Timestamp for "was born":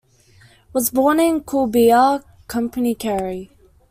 0.73-1.19